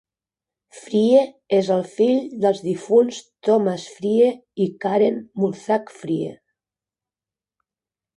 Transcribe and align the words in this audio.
Frye 0.83 1.19
és 1.57 1.67
el 1.75 1.83
fill 1.91 2.15
dels 2.45 2.61
difunts 2.67 3.19
Thomas 3.47 3.85
Frye 3.97 4.31
i 4.65 4.67
Karen 4.87 5.21
Mulzac-Frye. 5.43 6.33